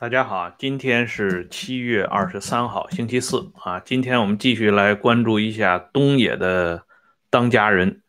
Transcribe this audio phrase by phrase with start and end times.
[0.00, 3.78] 大家好，今天是七月二十三号，星期四啊。
[3.80, 6.86] 今天我们继续来关注一下东野的
[7.28, 8.02] 当家人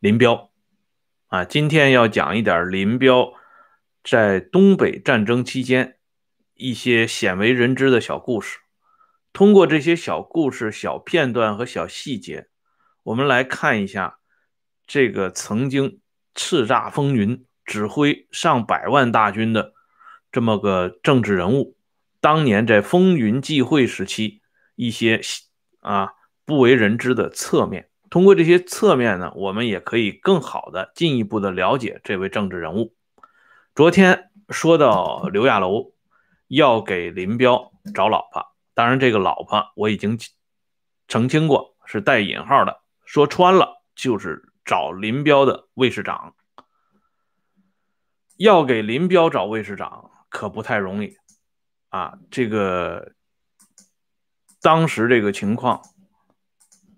[0.00, 0.50] 林彪
[1.28, 1.44] 啊。
[1.44, 3.32] 今天要讲一点林彪
[4.02, 5.98] 在东北战争期间
[6.54, 8.58] 一些鲜为人知的小故事。
[9.32, 12.48] 通过这些小故事、小片段和小细节，
[13.04, 14.18] 我们来看一下
[14.84, 16.00] 这个曾经
[16.34, 19.75] 叱咤风云、指挥上百万大军的。
[20.36, 21.78] 这么个政治人物，
[22.20, 24.42] 当年在风云际会时期，
[24.74, 25.22] 一些
[25.80, 26.12] 啊
[26.44, 27.88] 不为人知的侧面。
[28.10, 32.94] 通过这些侧面呢，我们也可以更好的、进一步的了解这位政治人物。
[33.74, 35.94] 昨天说到刘亚楼
[36.48, 40.18] 要给林彪找老婆，当然这个老婆我已经
[41.08, 46.34] 澄清过，是带引号的，说穿了就是找林彪的卫士长，
[48.36, 50.10] 要给林彪找卫士长。
[50.28, 51.16] 可不太容易
[51.88, 52.18] 啊！
[52.30, 53.12] 这个
[54.60, 55.82] 当时这个情况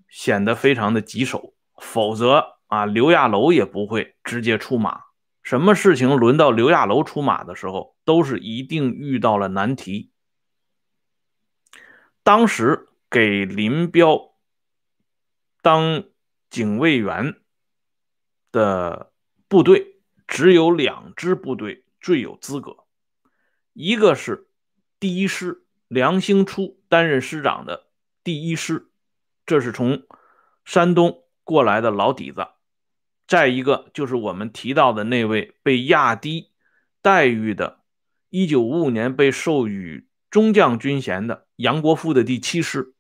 [0.08, 5.02] 显得非常的棘手，否则啊，刘亚楼也不会直接出马。
[5.42, 10.10] 什么事情轮到刘亚楼出马的时候，都是一定遇到了难题。
[12.22, 14.34] 当时给林彪
[15.62, 16.04] 当
[16.50, 17.40] 警卫员
[18.52, 19.12] 的
[19.48, 22.87] 部队只有两支部队最有资格。
[23.80, 24.48] 一个是
[24.98, 27.86] 第一师梁兴初担任师长的
[28.24, 28.88] 第一师，
[29.46, 30.04] 这是从
[30.64, 32.42] 山东过来的老底子；
[33.28, 36.50] 再一个就是我们提到的那位被压低
[37.02, 37.78] 待遇的
[38.32, 42.94] 1955年被授予中将军衔的杨国夫的第七师。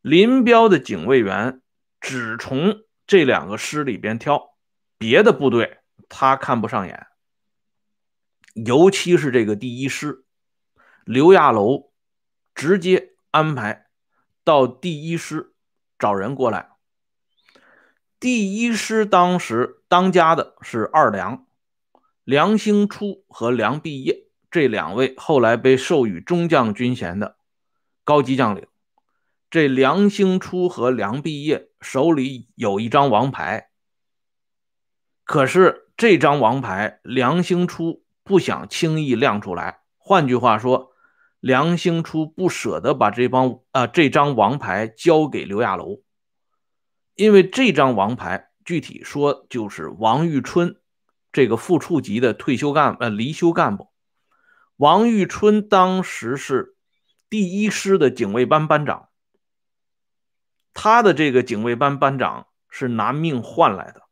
[0.00, 1.62] 林彪的警卫员
[2.00, 4.56] 只从这两个师里边挑，
[4.98, 5.78] 别的部队
[6.08, 7.06] 他看不上眼。
[8.54, 10.24] 尤其是这个第一师，
[11.04, 11.92] 刘亚楼
[12.54, 13.86] 直接安排
[14.42, 15.54] 到第一师
[15.98, 16.70] 找人过来。
[18.18, 21.46] 第一师当时当家的是二梁，
[22.24, 27.36] 梁兴初和梁毕业这两位后来被授予中将军衔的
[28.04, 28.66] 高级将领。
[29.48, 33.70] 这梁兴初和梁毕业手里有一张王牌，
[35.24, 38.04] 可是这张王牌，梁兴初。
[38.30, 39.80] 不想轻易亮出来。
[39.96, 40.92] 换句话说，
[41.40, 46.04] 梁兴初不舍得把这帮啊这张王牌交给刘亚楼，
[47.16, 50.80] 因为这张王牌具体说就是王玉春
[51.32, 53.90] 这个副处级的退休干呃离休干部。
[54.76, 56.76] 王玉春当时是
[57.28, 59.08] 第一师的警卫班班长，
[60.72, 64.02] 他的这个警卫班班长是拿命换来的，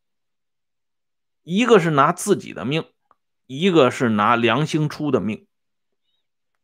[1.44, 2.84] 一个是拿自己的命。
[3.48, 5.46] 一个是拿梁兴初的命，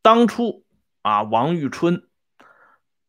[0.02, 0.66] 当初
[1.00, 2.10] 啊，王玉春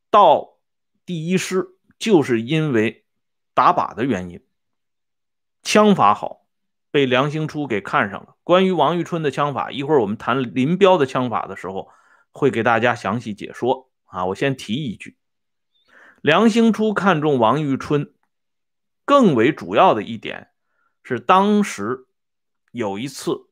[0.09, 0.59] 到
[1.05, 3.05] 第一师就是因为
[3.53, 4.41] 打靶的原因，
[5.61, 6.45] 枪法好，
[6.89, 8.37] 被梁兴初给看上了。
[8.45, 11.89] 关于王玉春的枪法，一会儿我们谈林彪的枪法的时候，
[12.31, 14.23] 会给大家详细解说啊。
[14.27, 15.17] 我先提一句，
[16.21, 18.13] 梁兴初看中王玉春，
[19.03, 20.51] 更为主要的一点
[21.03, 22.07] 是当时
[22.71, 23.49] 有一次。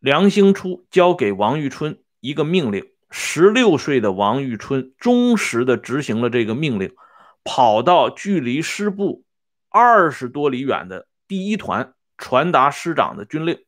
[0.00, 6.96] 梁兴初交给王玉春一个命令，十六岁的王玉春忠实的执行了这个命令，
[7.44, 9.24] 跑到距离师部
[9.68, 13.62] 二十多里远的第一团传达师长的军令。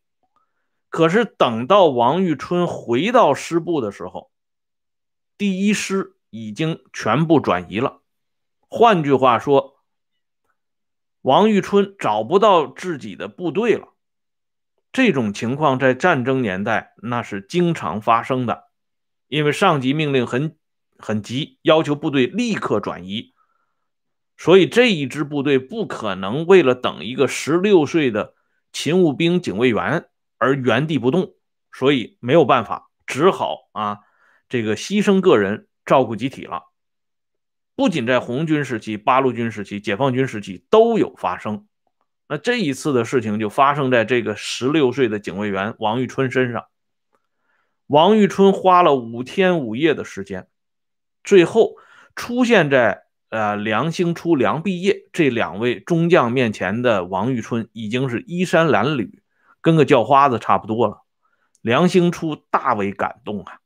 [0.89, 4.31] 可是等到王玉春回到师部的时候，
[5.37, 8.01] 第一师已经全部转移了。
[8.69, 9.75] 换句话说，
[11.21, 13.92] 王玉春找不到自己的部队了。
[14.93, 18.65] 这种情况在战争年代那是经常发生的，
[19.27, 20.59] 因为上级命令很
[20.99, 23.33] 很急，要求部队立刻转移，
[24.37, 28.35] 所以这一支部队不可能为了等一个十六岁的
[28.71, 30.07] 勤务兵警卫员
[30.37, 31.35] 而原地不动，
[31.73, 34.01] 所以没有办法，只好啊
[34.49, 36.65] 这个牺牲个人照顾集体了。
[37.75, 41.67] 不仅在红军时期、八路军时期、解放军时期都有发生。
[42.33, 46.65] 那这一次的事情就发生在这个十六岁的警卫员王玉春身上。
[47.89, 50.49] 王玉春花了五天五夜的时间，
[51.23, 51.75] 最后
[52.17, 59.21] 出现在呃梁兴初、梁毕业这两位中将面前的王玉春，已经是衣衫褴褛，
[59.61, 61.03] 跟个叫花子差不多了。
[61.61, 63.59] 梁兴初大为感动啊，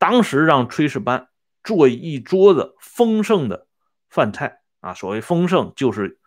[0.00, 1.28] 当时让炊事班
[1.62, 3.68] 做一桌子丰盛的
[4.10, 6.18] 饭菜啊，所谓丰盛就是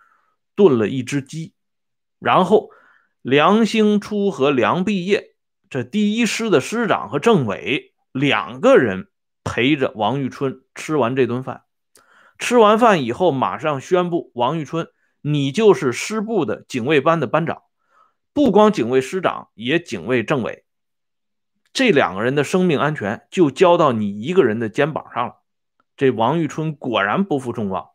[0.55, 1.53] 炖了一只鸡。
[2.25, 2.71] 然后，
[3.21, 5.35] 梁兴初和梁毕业
[5.69, 9.09] 这第一师的师长和政委两个人
[9.43, 11.65] 陪着王玉春吃完这顿饭。
[12.39, 14.87] 吃完饭以后，马上宣布王玉春，
[15.21, 17.61] 你就是师部的警卫班的班长，
[18.33, 20.65] 不光警卫师长，也警卫政委。
[21.73, 25.35] 这两个人的生命安全就交到你一个人的肩膀上了。
[25.95, 27.89] 这王玉春果然不负众望。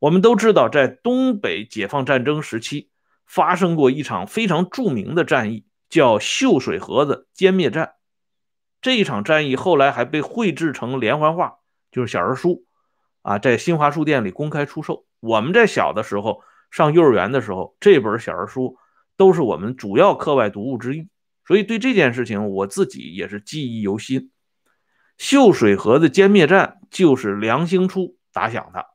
[0.00, 2.90] 我们都知道，在东北解放战争时期，
[3.34, 7.94] 发生过一场非常著名的战役，叫秀水河子歼灭战。
[8.80, 11.54] 这一场战役后来还被绘制成连环画，
[11.90, 12.64] 就是小人书。
[13.22, 15.04] 啊，在新华书店里公开出售。
[15.18, 18.76] 我们在小的时候上幼儿园的时候，这本小人书
[19.16, 21.08] 都是我们主要课外读物之一，
[21.44, 24.30] 所以对这件事情我自己也是记忆犹新。
[25.18, 28.93] 秀水河的歼灭战就是梁兴初打响的。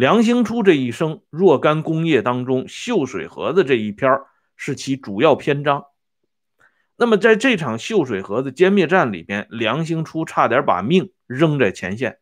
[0.00, 4.10] 梁兴初这一生若干功业当中，秀水河的这一篇
[4.56, 5.84] 是其主要篇章。
[6.96, 12.18] 那么在这场秀水河的歼灭战里边，梁兴初差点把命扔在前线。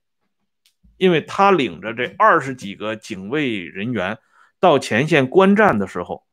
[0.96, 4.18] 因为他领着这二十几个警卫人员
[4.58, 6.26] 到前线观战的时候，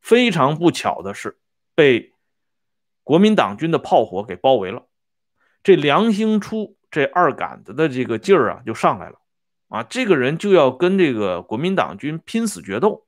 [0.00, 1.38] 非常不巧的是
[1.74, 2.12] 被
[3.02, 4.86] 国民党军的炮火给包围了。
[5.64, 9.18] 这梁兴初这二杆子的这个劲儿啊，就上来了
[9.74, 9.82] 啊！
[9.82, 13.06] 这个人就要跟这个国民党军拼死决斗。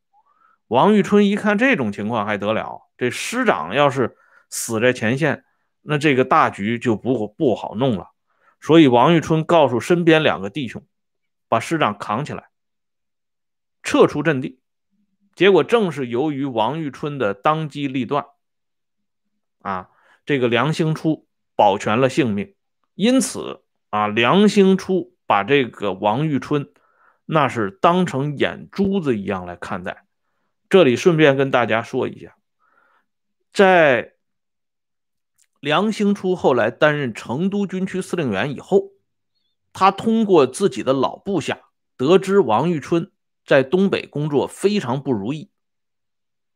[0.67, 4.17] 王玉春一看这种情况还得了，这师长要是
[4.51, 5.45] 死在前线，
[5.83, 8.09] 那这个大局就不不好弄了。
[8.61, 10.85] 所以王玉春告诉身边两个弟兄。
[11.49, 12.49] 把师长扛起来，
[13.85, 14.61] 撤出阵地。
[15.37, 18.27] 结果正是由于王玉春的当机立断，
[19.63, 19.91] 啊，
[20.25, 22.57] 这个梁兴初保全了性命。
[22.97, 26.71] 因此啊，梁兴初把这个王玉春
[27.25, 30.07] 那是当成眼珠子一样来看待。
[30.69, 32.37] 这里顺便跟大家说一下，
[33.53, 34.15] 在
[35.61, 38.93] 梁兴初后来担任成都军区司令员以后。
[39.79, 41.61] 他通过自己的老部下
[41.99, 43.13] 得知王玉春
[43.45, 45.51] 在东北工作非常不如意，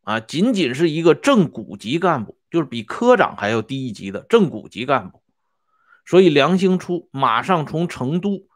[0.05, 5.23] 啊，仅仅是一个正股级干部，就是比科长还要低一级的正股级干部，
[6.07, 8.49] 所以梁兴初马上从成都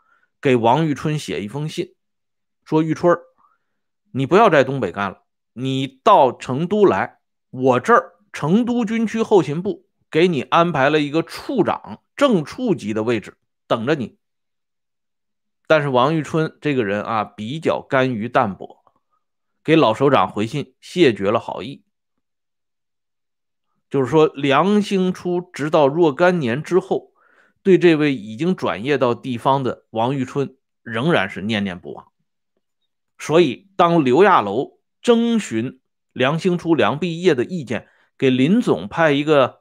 [0.44, 1.94] 给王玉春写一封信，
[2.66, 3.18] 说玉春
[4.10, 5.22] 你不要在东北干了，
[5.54, 7.18] 你到成都来，
[7.48, 14.18] 我这儿成都军区后勤部给你安排了一个处长正处级的位置，等着你。
[15.66, 18.84] 但是王玉春这个人啊，比较甘于淡泊，
[19.64, 21.84] 给老首长回信谢绝了好意。
[23.88, 27.13] 就是说，梁兴初直到若干年之后，
[27.64, 32.12] 对这位已经转业到地方的王玉春仍然是念念不忘。
[33.18, 35.80] 所以，当刘亚楼征询
[36.12, 39.58] 梁兴初梁毕业的意见，给林总派一个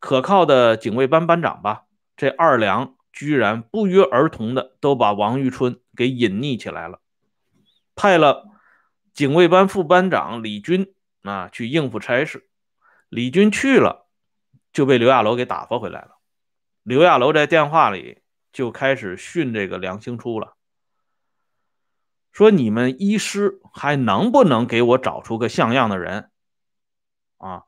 [0.00, 1.84] 可靠的警卫班班长吧，
[2.16, 2.96] 这二梁。
[3.16, 6.98] 居然不约而同的都把王玉春给隐匿起来了，
[7.94, 8.48] 派了
[9.12, 10.92] 警卫班副班长李军
[11.22, 12.48] 啊去应付差事。
[13.08, 14.08] 李军去了，
[14.72, 16.13] 就被刘亚楼给打发回来了。
[16.84, 18.22] 刘亚楼在电话里
[18.52, 20.54] 就开始训这个梁兴初了，
[22.30, 26.30] 说：“你们一师还能不能给我找出个像样的人？
[27.38, 27.64] 啊，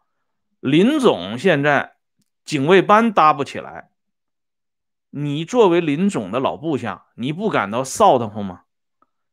[0.60, 1.96] 林总现在
[2.44, 3.90] 警卫班搭不起来。”
[5.08, 8.64] 你作为林总的老部下，你不感到臊得慌吗？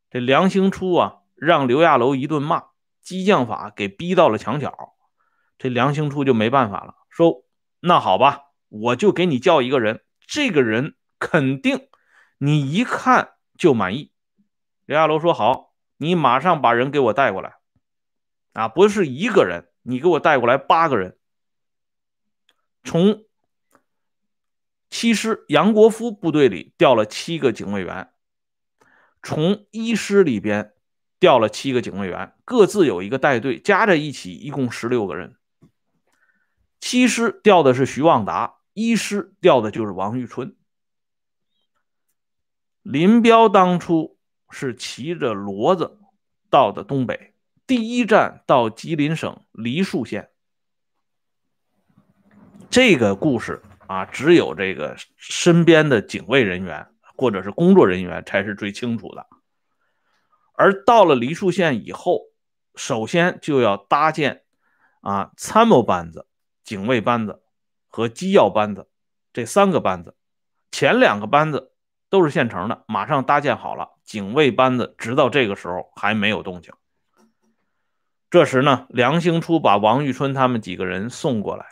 [0.09, 2.67] 这梁兴初啊，让刘亚楼一顿骂，
[3.01, 4.93] 激将法给逼到了墙角。
[5.57, 7.43] 这梁兴初就没办法了，说
[7.81, 11.87] ：“那好吧，我就给你叫一个人，这个人肯定
[12.39, 14.11] 你一看就满意。”
[14.85, 17.55] 刘亚楼说：“好，你马上把人给我带过来。
[18.53, 21.17] 啊，不是一个人，你给我带过来八个人，
[22.83, 23.23] 从。”
[24.95, 28.11] 七师杨国夫部队里调了七个警卫员，
[29.23, 30.73] 从一师里边
[31.19, 35.35] 调了七个警卫员，各自有一个带队，加在一起一共十六个人。
[36.79, 40.55] 七师调的是徐旺达，一师调的就是王玉春。
[42.81, 44.17] 林彪当初
[44.49, 45.99] 是骑着骡子
[46.49, 47.33] 到的东北，
[47.65, 50.29] 第一站到吉林省梨树县。
[52.69, 53.61] 这个故事。
[53.85, 56.87] 啊，只有这个身边的警卫人员
[57.17, 59.27] 或者是工作人员才是最清楚的。
[60.53, 62.21] 而到了梨树县以后，
[62.75, 64.43] 首先就要搭建
[65.01, 66.27] 啊参谋班子、
[66.63, 67.42] 警卫班子
[67.93, 68.89] 和机要班子
[69.31, 70.15] 这三个班子。
[70.71, 71.73] 前两个班子
[72.09, 73.91] 都是现成的，马上搭建好了。
[74.03, 76.73] 警卫班子直到这个时候还没有动静。
[78.31, 81.71] 这时呢，梁兴初把王玉春他们几个人送过来了。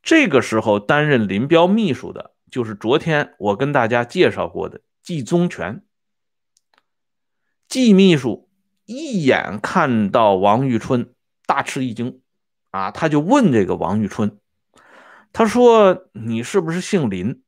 [0.00, 5.84] 这个时候担任林彪秘书的，就是昨天我跟大家介绍过的季宗权。
[7.66, 8.48] 季秘书
[8.86, 11.12] 一眼看到王玉春，
[11.44, 12.22] 大吃一惊，
[12.70, 14.38] 啊，他就问这个王玉春，
[15.32, 17.42] 他说：“你是不是姓林？”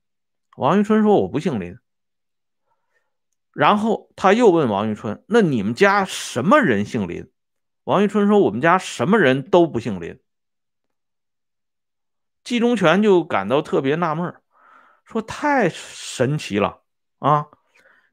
[0.56, 1.78] 王玉春说：“我不姓林。”
[3.52, 7.30] 然后他又问王玉春：“那你们家什么人姓林？”
[7.84, 10.18] 王玉春说：“我们家什么人都不姓林。”
[12.44, 14.34] 季中权就感到特别纳闷，
[15.04, 16.82] 说：“太神奇了
[17.18, 17.48] 啊！”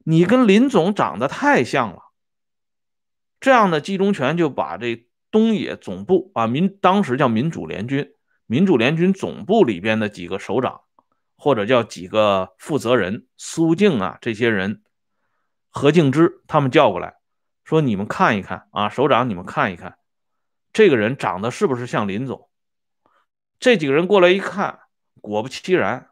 [0.04, 2.12] 你跟林总长得太像了，
[3.40, 8.14] 这样的季中权就把这东野总部啊，民当时叫民主联军，
[8.46, 10.82] 民主联军总部里边的几个首长，
[11.36, 14.82] 或者叫几个负责人，苏静啊这些人，
[15.68, 17.16] 何敬之他们叫过来，
[17.64, 19.98] 说你们看一看啊，首长你们看一看，
[20.72, 22.48] 这个人长得是不是像林总？
[23.60, 24.80] 这几个人过来一看，
[25.20, 26.08] 果不其然，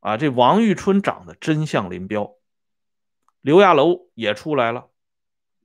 [0.00, 2.34] 啊，这王玉春长得真像林彪。
[3.40, 4.88] 刘亚楼也出来了，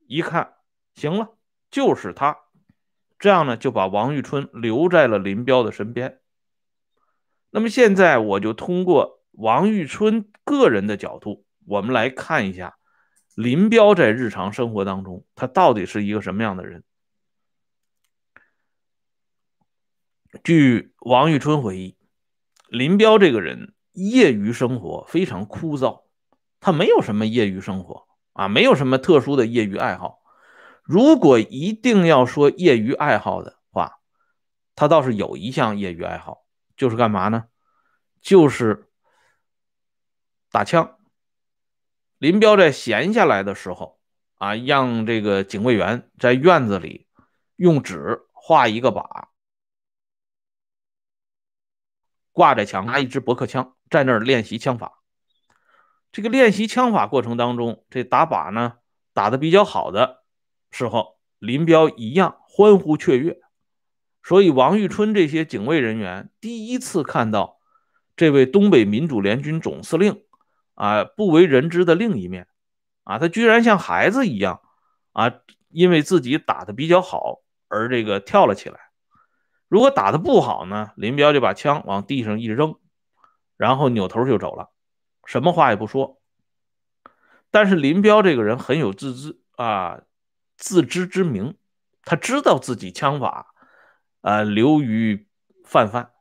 [0.07, 0.53] 一看，
[0.96, 1.36] 行了，
[1.72, 2.38] 就是他。
[3.20, 6.20] 这样呢，就把王玉春留在了林彪的身边。
[7.50, 12.78] 那么现在，我就通过王玉春个人的角度，我们来看一下
[13.36, 16.84] 林彪在日常生活当中，他到底是一个什么样的人。
[20.44, 21.98] 据王玉春回忆，
[22.70, 26.04] 林彪这个人业余生活非常枯燥。
[26.60, 30.20] 他没有什么业余生活啊，没有什么特殊的业余爱好。
[30.88, 34.00] 如果一定要说业余爱好的话，
[34.74, 36.46] 他倒是有一项业余爱好，
[36.77, 37.46] 就是干嘛呢？
[38.22, 38.89] 就是
[40.50, 40.98] 打枪。
[42.17, 44.00] 林彪在闲下来的时候
[44.36, 47.08] 啊，让这个警卫员在院子里
[47.58, 49.27] 用纸画一个靶，
[52.32, 55.03] 挂在墙，拿一支驳壳枪，在那儿练习枪法。
[56.12, 58.77] 这个练习枪法过程当中，这打靶呢
[59.13, 60.24] 打的比较好的
[60.72, 63.40] 时候，林彪一样欢呼雀跃。
[64.24, 67.60] 所以王玉春这些警卫人员第一次看到
[68.16, 70.24] 这位东北民主联军总司令
[70.74, 72.48] 啊不为人知的另一面
[73.04, 74.62] 啊，他居然像孩子一样
[75.14, 75.32] 啊，
[75.70, 78.80] 因为自己打的比较好而这个跳了起来。
[79.70, 82.76] 如果打的不好呢，林彪就把枪往地上一扔，
[83.56, 84.72] 然后扭头就走了。
[85.26, 86.22] 什么话也不说，
[87.52, 90.02] 但是林彪这个人很有自知啊，
[90.58, 91.56] 自知之明，
[92.04, 93.54] 他知道自己枪法
[94.22, 95.28] 啊流于
[95.64, 96.12] 泛泛，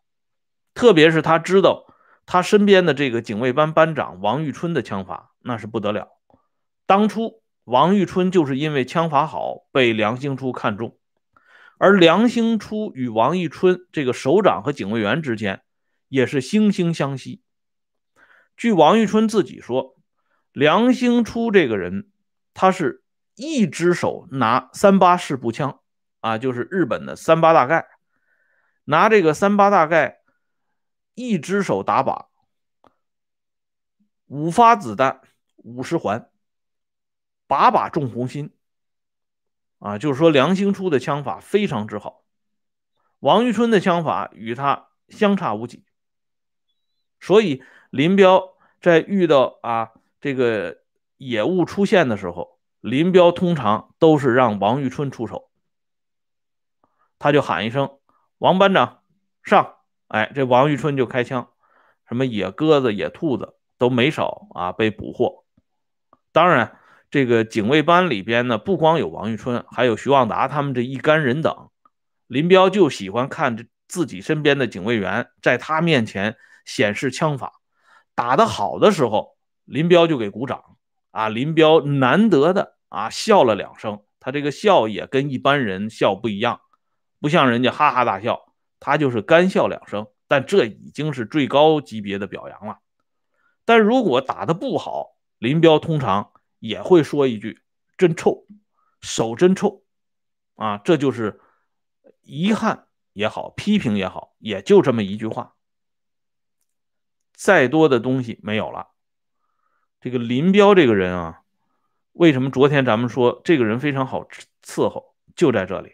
[0.75, 1.87] 特别是他知道
[2.27, 6.09] 他身边的这个警卫班班长王玉春的枪法那是不得了。
[6.85, 10.99] 当初王玉春就是因为枪法好被梁兴初看中，
[11.79, 15.63] 而梁兴初与王玉春这个首长和警卫员之间
[16.09, 17.43] 也是惺惺相惜。
[18.57, 19.97] 据王玉春自己说，
[20.53, 22.11] 梁兴初这个人，
[22.55, 23.03] 他是
[23.37, 25.79] 一只手拿三八式步枪
[26.19, 27.87] 啊，就是日本的三八大盖，
[28.85, 30.23] 拿这个三八大盖，
[31.15, 32.27] 一只手打靶，
[34.27, 35.21] 五发子弹
[35.55, 36.29] 五十环，
[37.47, 38.53] 把把中红心，
[39.79, 42.25] 啊，就是说梁兴初的枪法非常之好，
[43.21, 45.85] 王玉春的枪法与他相差无几，
[47.21, 47.63] 所以。
[47.91, 50.83] 林彪在遇到啊这个
[51.17, 52.56] 野物出现的时候，
[52.87, 55.51] 林彪通常都是让王玉春出手，
[57.19, 57.99] 他就喊一声
[58.39, 59.01] “王班长
[59.43, 61.49] 上”，哎，这王玉春就开枪，
[62.09, 65.45] 什么野鸽子、野兔子都没少啊被捕获。
[66.31, 66.79] 当然，
[67.11, 71.71] 这个警卫班里边呢，不光有王玉春，还有徐旺达他们这一干人等。
[72.29, 77.55] 林彪就喜欢看这自己身边的警卫员在他面前显示枪法。
[78.15, 80.77] 打得好的时候，林彪就给鼓掌
[81.11, 81.29] 啊！
[81.29, 86.61] 林彪难得的啊笑了两声，他这个笑也跟一般人笑不一样，
[87.21, 90.07] 不像人家哈哈大笑，他就是干笑两声。
[90.29, 92.81] 但这已经是最高级别的表扬了。
[93.65, 97.63] 但如果打得不好，林彪通常也会说一句
[97.97, 98.45] “真臭，
[99.01, 99.85] 手真臭”，
[100.57, 101.41] 啊，这就是
[102.23, 105.55] 遗憾也好，批评也好，也就这么一句话。
[107.33, 108.89] 再多的东西没有了。
[110.01, 111.43] 这个林彪这个人啊，
[112.17, 114.27] 为什么昨天咱们说这个人非常好
[114.65, 115.15] 伺候？
[115.35, 115.93] 就在这里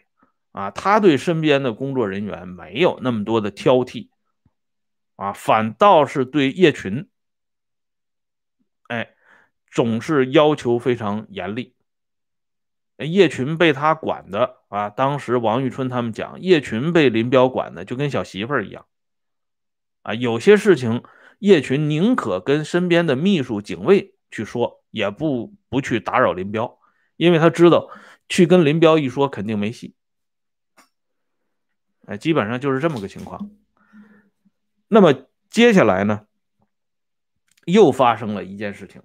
[0.53, 4.07] 啊，他对身边的工作人员没有那么多的挑剔
[5.17, 7.09] 啊，反倒是对叶群，
[8.87, 9.15] 哎，
[9.69, 11.75] 总是要求非常严厉。
[12.99, 18.85] 叶群被他管的啊，当时王玉春他们讲，叶群被林彪管的就跟小媳妇儿一样。
[20.03, 21.03] 啊，有些事情
[21.39, 26.79] 叶群宁可跟身边的秘书、警卫去说，也不不去打扰林彪，
[27.17, 27.89] 因为他知道
[28.29, 29.95] 去跟林彪一说肯定没戏。
[32.05, 33.49] 哎，基本上就是这么个情况。
[34.87, 36.27] 那么接下来呢，
[37.65, 39.01] 又发生了一件事情，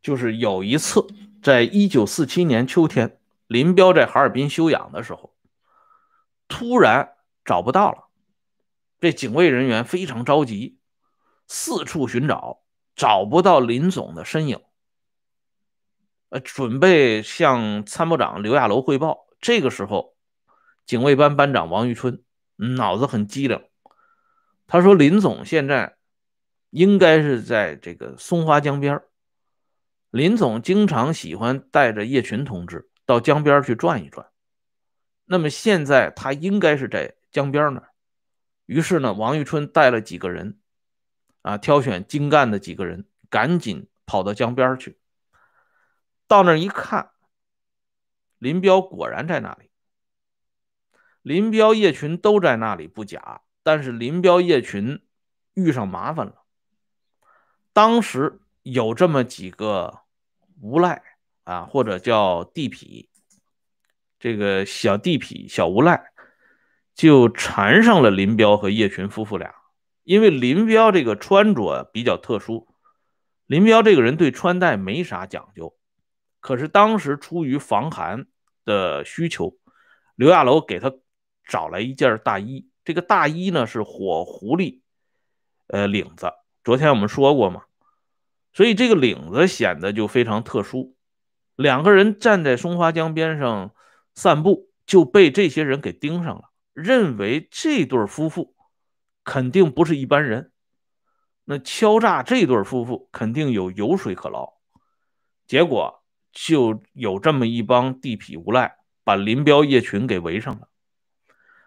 [0.00, 1.04] 就是有一次，
[1.42, 5.34] 在一九四七年秋天，林彪在哈尔滨休养的时候，
[6.46, 8.04] 突然找不到了，
[9.00, 10.78] 这警卫人员非常着急，
[11.48, 12.60] 四处寻找，
[12.96, 14.60] 找不到林总的身影，
[16.30, 19.28] 呃，准备向参谋长刘亚楼汇报。
[19.40, 20.16] 这个时候。
[20.86, 22.22] 警卫班班长王玉春
[22.54, 23.60] 脑子很机灵，
[24.68, 25.96] 他说：“林总现在
[26.70, 29.02] 应该是在这个松花江边
[30.10, 34.28] 林总经常喜欢带着叶群同志到江边去转一转，
[35.24, 37.82] 那么现在他应该是在江边呢。
[38.66, 40.60] 于是呢，王玉春带了几个人，
[41.46, 44.98] 啊，挑选精干的几个人，赶紧跑到江边去。
[46.26, 47.10] 到那儿一看，
[48.38, 49.70] 林彪果然在那里。
[51.22, 55.00] 林彪、叶群都在那里不假，但是林彪、叶群
[55.54, 56.42] 遇上麻烦了。
[57.72, 60.00] 当时有这么几个
[60.60, 61.00] 无赖
[61.44, 63.06] 啊，或者叫地痞，
[64.18, 66.10] 这个小地痞、小无赖
[66.92, 69.54] 就缠上了林彪和叶群夫妇俩。
[70.06, 72.66] 因为林彪这个穿着比较特殊，
[73.44, 75.76] 林彪这个人对穿戴没啥讲究，
[76.40, 78.26] 可是当时出于防寒
[78.64, 79.58] 的需求，
[80.14, 80.90] 刘亚楼给他。
[81.48, 84.80] 找来一件大衣，这个大衣呢是火狐狸，
[85.68, 86.32] 呃领子。
[86.64, 87.62] 昨天我们说过嘛，
[88.52, 90.96] 所以这个领子显得就非常特殊。
[91.54, 93.72] 两个人站在松花江边上
[94.12, 98.55] 散步，就被这些人给盯上了，认为这对夫妇
[99.26, 100.52] 肯定不是一般人。
[101.44, 104.54] 那敲诈这对夫妇肯定有油水可捞，
[105.46, 110.68] 结果就有这么一帮地痞无赖把林彪叶群给围上了。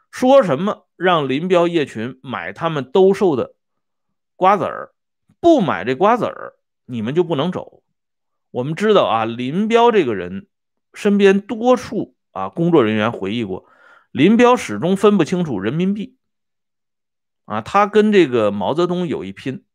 [0.09, 3.55] 说什么让林彪、叶群买他们兜售的
[4.35, 4.93] 瓜子儿，
[5.39, 6.53] 不买这瓜子儿，
[6.85, 7.83] 你们就不能走。
[8.51, 10.47] 我们知道啊，林彪这个人
[10.93, 13.65] 身边多数啊工作人员回忆过，
[14.11, 16.17] 林彪始终分不清楚人民币
[17.49, 19.65] 啊，他跟这个毛泽东有一拼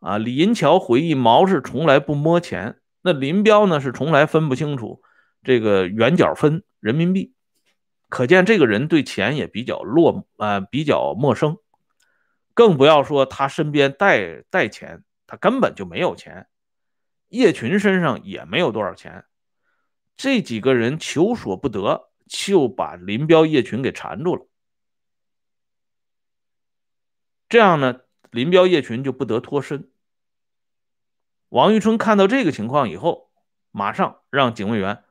[0.00, 0.16] 啊。
[0.16, 5.02] 李银桥回忆，毛是从来不摸钱，那林彪呢是从来分不清楚
[5.42, 7.34] 这个元角分人民币。
[8.08, 11.58] 可见这个人对钱也比较落啊，比较陌生，
[12.54, 16.46] 更不要说他身边带带钱，他根本就没有钱。
[17.28, 19.26] 叶群身上也没有多少钱，
[20.16, 24.46] 这几个人求索不得，就把林彪、叶群给缠住了。
[27.52, 29.90] 这样呢，林彪、叶群就不得脱身。
[31.50, 33.30] 王玉春看到这个情况以后，
[33.70, 35.04] 马上让警卫员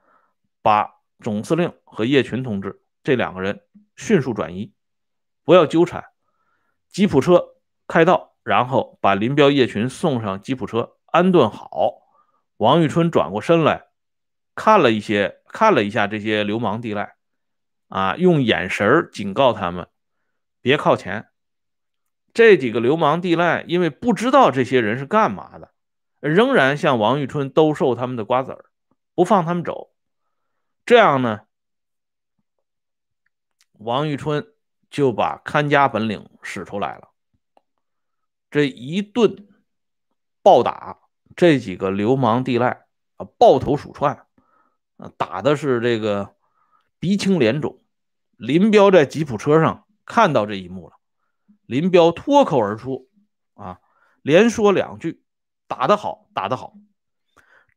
[0.64, 2.82] 把总司令和叶群同志。
[3.04, 3.62] 这两个人
[3.96, 4.74] 迅速转移，
[5.44, 6.06] 不要纠缠。
[6.90, 12.02] 吉普车开道，然后把林彪、叶群送上吉普车，安顿好。
[12.58, 13.90] 王玉春转过身来，
[14.56, 17.18] 看了一些，看了一下这些流氓地赖，
[17.90, 19.88] 啊，用眼神警告他们
[20.60, 21.28] 别靠前。
[22.34, 25.72] 这几个流氓地赖因为不知道这些人是干嘛的，
[26.20, 28.66] 仍然向王玉春兜售他们的瓜子儿，
[29.16, 29.92] 不放他们走。
[30.86, 31.42] 这样呢？
[33.74, 34.54] 王玉春
[34.92, 37.10] 就把看家本领使出来了，
[38.52, 39.48] 这一顿
[40.44, 41.00] 暴打
[41.36, 42.86] 这几个流氓地赖
[43.18, 44.28] 啊，抱头鼠窜
[44.98, 46.36] 啊，打的是这个
[47.00, 47.82] 鼻青脸肿。
[48.38, 50.96] 林彪在吉普车上看到这一幕了，
[51.72, 53.08] 林彪脱口而出
[53.54, 53.80] 啊，
[54.22, 55.24] 连说两句
[55.70, 56.74] ：“打得好，打得好，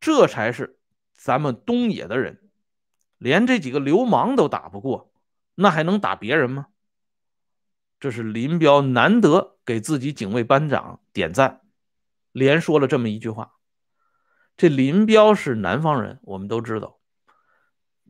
[0.01, 0.81] 这才是
[1.13, 2.51] 咱们东野的人，
[3.19, 5.13] 连这几个流氓都打不过。”
[5.55, 6.67] 那还能打别人吗？
[8.01, 11.61] 这是林彪难得给自己警卫班长点赞，
[12.33, 13.53] 连说了这么一句话。
[14.57, 16.99] 这林彪是南方人，我们都知道。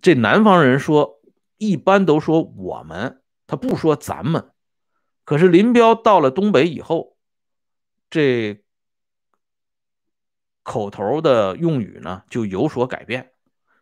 [0.00, 1.20] 这南方人说，
[1.58, 4.50] 一般都说我们，他不说咱们。
[5.24, 7.16] 可是林彪到了东北以后，
[8.10, 8.62] 这
[10.62, 13.32] 口头的用语呢就有所改变。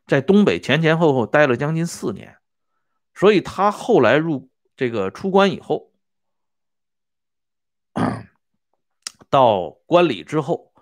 [0.06, 2.36] 在东北前前后后待了将近四年。
[3.14, 5.92] 所以他后来入这个出关以后，
[9.28, 10.72] 到关里之后，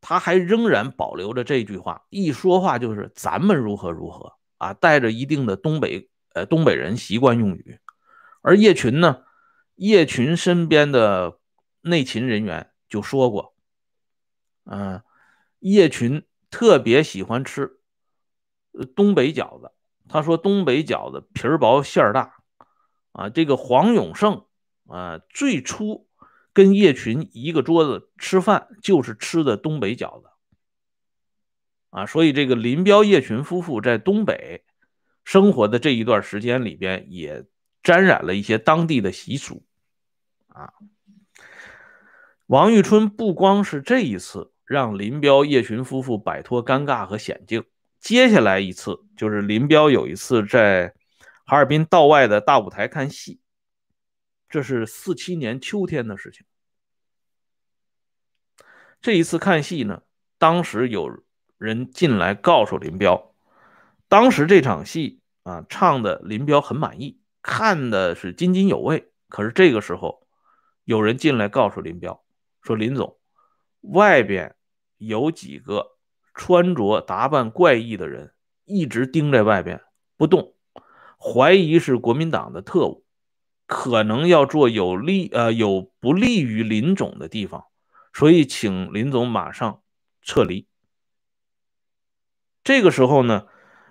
[0.00, 7.80] 他还仍然保留着这句话，一说话就是咱们如何如何啊，带着一定的东北呃东北人习惯用语。
[8.40, 9.24] 而叶群呢，
[9.74, 11.38] 叶群身边的
[11.80, 13.54] 内勤人员就说过，
[14.64, 15.02] 嗯，
[15.58, 17.80] 叶群特别喜欢吃
[18.94, 19.72] 东北饺子。
[20.06, 22.36] 他说东北饺子皮儿薄馅儿大，
[23.12, 24.44] 啊，这个黄永胜
[24.86, 26.06] 啊，最初
[26.52, 30.28] 跟叶群一个桌子吃饭就是吃的东北饺子，
[31.88, 34.64] 啊，所以这个林彪叶群夫妇在东北
[35.24, 37.46] 生活的这一段时间里边，也
[37.84, 39.62] 沾染了一些当地的习俗，
[40.48, 40.72] 啊，
[42.46, 47.62] 王玉春不光是这一次让林彪叶群夫妇摆脱尴尬和险境。
[48.00, 50.94] 接下来一次就是林彪有一次在
[51.44, 53.40] 哈尔滨道外的大舞台看戏，
[54.48, 56.46] 这是四七年秋天的事情。
[59.02, 60.02] 这一次看戏呢，
[60.38, 61.22] 当时有
[61.58, 63.34] 人进来告诉林彪，
[64.08, 69.12] 当时这场戏啊唱的林彪很满意，看的是津津有味。
[69.28, 70.26] 可是这个时候，
[70.82, 72.24] 有人进来告诉林彪
[72.60, 73.16] 说：“林总，
[73.82, 74.56] 外边
[74.98, 75.92] 有几个。”
[76.36, 79.80] 穿着打扮怪异的人一直盯在外边
[80.16, 80.56] 不动，
[81.16, 83.04] 怀疑是国民党的特务，
[83.68, 87.66] 可能要做有利呃有不利于林总的地方，
[88.12, 89.80] 所以请林总马上
[90.22, 90.66] 撤离。
[92.64, 93.46] 这个时候呢，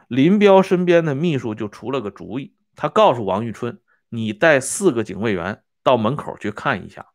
[0.09, 7.07] 林彪身边的秘书就出了个主意，他告诉王玉春：“你带四个警卫员到门口去看一下，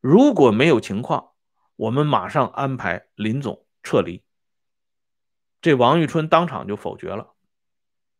[0.00, 1.30] 如果没有情况，
[1.76, 4.22] 我们马上安排林总。”撤离，
[5.62, 7.32] 这王玉春当场就否决了。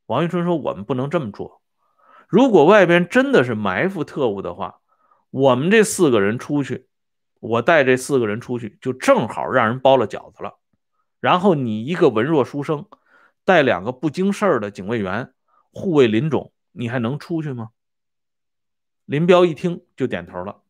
[0.06, 1.60] 王玉春说：“我们不能这么做。
[2.28, 4.80] 如果外边真的是埋伏特务的话，
[5.28, 6.88] 我们这四个人出去，
[7.40, 10.58] 我带这四个人出去，就正好让人包了饺子了。
[11.20, 12.86] 然后你一个文弱书生，
[13.44, 15.34] 带两个不经事儿的警卫员
[15.72, 17.70] 护卫林总，你还能出去吗？”
[19.06, 20.62] 林彪一听就点头了。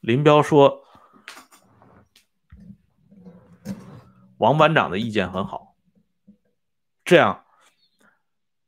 [0.00, 0.82] 林彪说。
[4.38, 5.74] 王班长的意见很好，
[7.06, 7.46] 这样，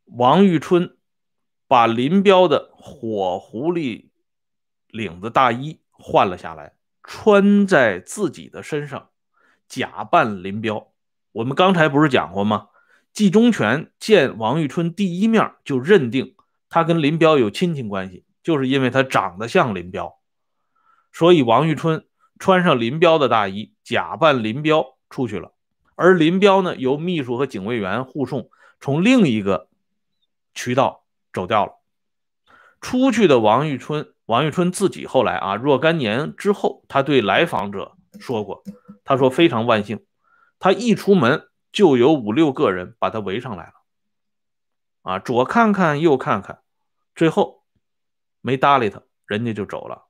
[0.07, 0.97] 王玉春
[1.67, 4.09] 把林彪的火狐狸
[4.87, 9.11] 领子大衣换了下来，穿在自己的身上，
[9.69, 10.91] 假扮林彪。
[11.33, 12.71] 我们刚才不是讲过吗？
[13.13, 16.37] 季中全见王玉春第一面就认定
[16.69, 20.19] 他跟林彪有亲情关系，就是因为他长得像林彪，
[21.13, 22.07] 所以王玉春
[22.39, 25.53] 穿上林彪的大衣，假扮林彪出去了。
[25.97, 29.69] 而林彪呢，由秘书和警卫员护送，从另一个
[30.55, 31.73] 渠道走掉了。
[32.81, 38.63] 出去的王玉春，王玉春自己后来啊，若干年之后，他对来访者说过，
[39.05, 40.05] 他说非常万幸，
[40.61, 43.75] 他一出门就有五六个人把他围上来了，
[45.03, 46.59] 啊，左看看右看看，
[47.15, 47.63] 最后
[48.41, 50.09] 没搭理他，人家就走了。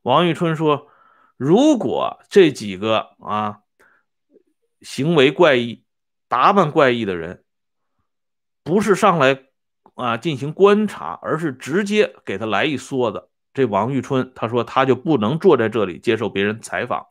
[0.00, 0.88] 王玉春说，
[1.36, 3.58] 如果这几个啊。
[4.80, 5.84] 行为怪异、
[6.26, 7.44] 打扮怪异的人，
[8.64, 9.44] 不是上来
[9.94, 13.28] 啊进行观察，而是直接给他来一梭子。
[13.54, 17.06] 这王玉春他说他就不能坐在这里接受别人采访了。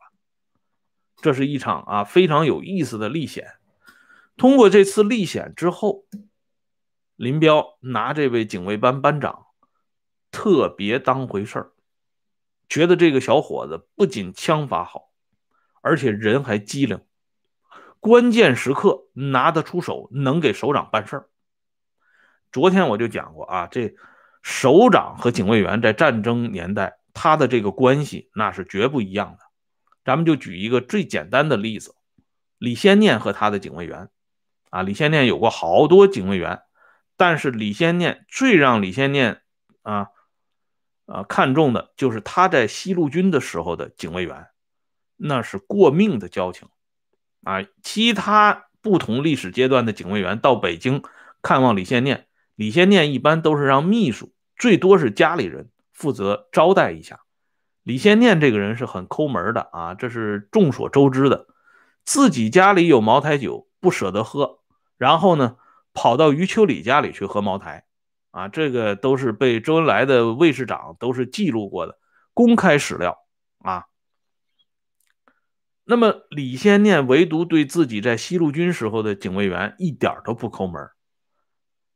[1.22, 3.46] 这是一场啊非常有意思的历险。
[4.42, 6.04] 通过这次历险之后，
[7.14, 9.46] 林彪拿这位警卫班班长
[10.32, 11.70] 特别当回事儿，
[12.68, 15.12] 觉得这个小伙子不仅枪法好，
[15.80, 17.00] 而且人还机灵。
[18.00, 21.28] 关键时刻拿得出手，能给首长办事儿。
[22.50, 23.94] 昨天我就讲过啊，这
[24.42, 29.44] 首长和警卫员在战争年代，他的这个关系那是绝不一样的。
[30.04, 31.94] 咱们就举一个最简单的例子：
[32.58, 34.08] 李先念和他的警卫员。
[34.72, 36.62] 啊，李先念有过好多警卫员，
[37.18, 39.42] 但是李先念最让李先念
[39.82, 40.08] 啊
[41.04, 44.46] 啊看重的就是他在西路军的时候的警卫员，
[45.18, 46.68] 那是过命的交情。
[47.44, 51.02] 啊，其他不同历史阶段的警卫员到北京
[51.42, 57.20] 看望李先念，李先念一般都是让秘书，最多是家里人负责招待一下。
[57.82, 61.48] 李先念这个人是很抠门的啊，这是众所周知的。
[62.04, 64.61] 自己家里有茅台酒不舍得喝，
[65.02, 65.56] 然后呢
[65.92, 67.86] 跑到余秋里家里去喝茅台，
[68.30, 71.98] 啊，这个都是被周恩来的卫士长都是记录过的
[72.32, 73.18] 公开史料
[73.58, 73.86] 啊。
[75.82, 80.88] 那么李先念唯独对自己在西路军时候的警卫员一点都不抠门。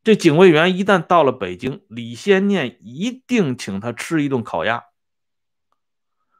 [0.03, 4.83] 这警卫员一旦到了北京，李先念一定请他吃一顿烤鸭。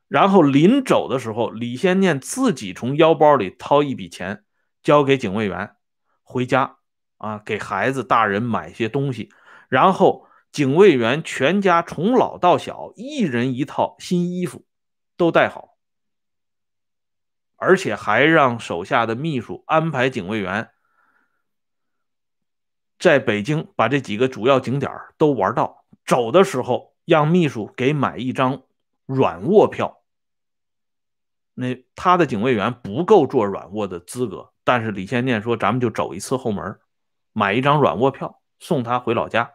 [0.09, 4.43] 然后临走的时候，李先念自己从腰包里掏一笔钱
[4.83, 5.76] 交给警卫员，
[6.29, 6.79] 回家
[7.19, 9.31] 啊给孩子大人买些东西，
[9.69, 14.67] 然后警卫员全家从老到小，一人一套新衣服
[15.17, 15.77] 都带好，
[17.55, 20.71] 而且还让手下的秘书安排警卫员
[22.99, 25.87] 在北京把这几个主要景点都玩到。
[26.05, 28.63] 走的时候，让秘书给买一张
[29.07, 30.03] 软卧票。
[31.55, 36.81] 那他的警卫员不够坐软卧的资格，但是李先念说：“咱们就走一次后门，
[37.33, 39.55] 买一张软卧票，送他回老家。”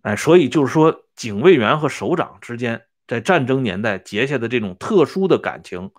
[0.00, 5.92] 哎，所以就是说，警卫员和首长之间在战争年代结下的这种特殊的感情，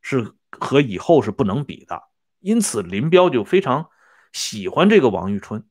[0.00, 2.02] 是和以后是不能比的。
[2.40, 3.88] 因此，林彪就非常
[4.32, 5.64] 喜欢这个王玉春。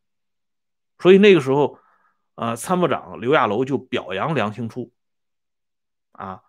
[0.97, 1.77] 所以那个时候，
[2.35, 4.93] 呃，参谋长刘亚楼就表扬梁兴初，
[6.13, 6.43] 啊。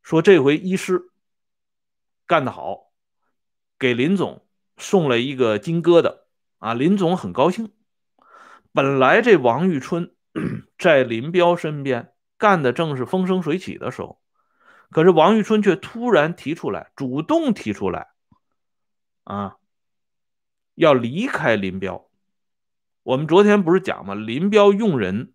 [0.00, 1.10] 说这回医师
[2.26, 2.85] 干得好，
[3.78, 6.20] 给林总送了一个金疙瘩
[6.58, 6.74] 啊！
[6.74, 7.72] 林总很高兴。
[8.72, 10.14] 本来这王玉春
[10.78, 14.20] 在林彪身边干的正是风生水起的时候，
[14.90, 18.08] 可是王玉春却突然提出来，主动提出来，
[19.24, 19.56] 啊，
[20.74, 22.08] 要离开林彪。
[23.02, 24.14] 我们昨天不是讲吗？
[24.14, 25.32] 林彪用人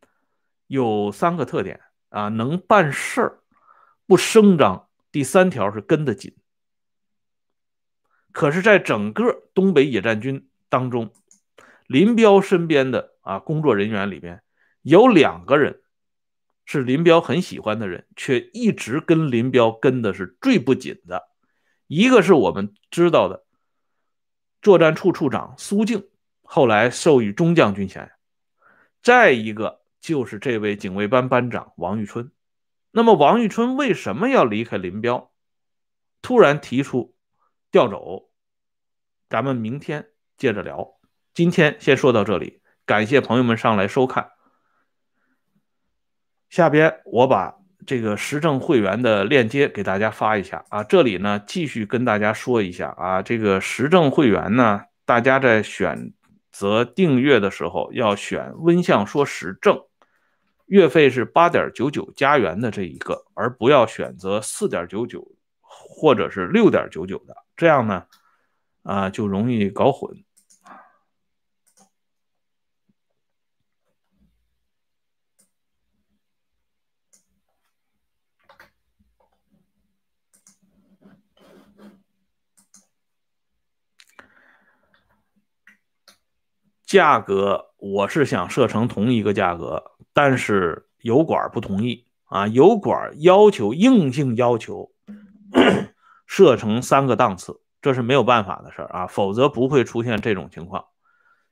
[0.68, 3.40] 有三个特点啊，能办事儿。
[4.06, 6.36] 不声张，第三条是跟得紧。
[8.32, 11.12] 可是，在整个东北野战军当中，
[11.88, 14.42] 林彪身边的啊工作人员里边，
[14.82, 15.82] 有两个人
[16.66, 21.30] 是林彪很喜欢的人，却一直跟林彪跟的是最不紧的。
[21.88, 23.44] 一个是我们知道的
[24.62, 26.08] 作战处处长苏静，
[26.44, 28.06] 后来授予中将军衔；
[29.04, 32.32] 再一个就是这位警卫班班长王玉春。
[32.92, 35.32] 那么王玉春为什么要离开林彪？
[36.22, 37.14] 突然提出
[37.72, 38.30] 调走，
[39.30, 41.00] 咱们明天接着聊。
[41.34, 44.32] 今天先说到这里，感谢朋友们上来收看。
[46.50, 47.56] 下边我把
[47.88, 50.84] 这个时政会员的链接给大家发一下啊。
[50.84, 56.12] 这里呢继续跟大家说一下啊，这个时政会员呢，大家在选
[56.52, 59.82] 择订阅的时候要选温相说时政。
[60.66, 65.26] 月费是八点九九加元的这一个，而不要选择四点九九
[65.62, 68.08] 或者是六点九九的，这样呢，
[68.82, 70.24] 啊就容易搞混。
[86.84, 89.92] 价格我是想设成同一个价格。
[90.14, 92.48] 但是油管不同意啊！
[92.48, 94.92] 油管要求硬性要求
[96.32, 100.86] 设成三个档次，这是没有办法的事儿啊，否则不会出现这种情况。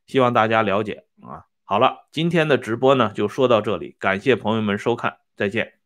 [0.07, 1.43] 希望大家了解啊！
[1.65, 5.78] 好了，今天的直播呢就说到这里，感谢朋友们收看，再见。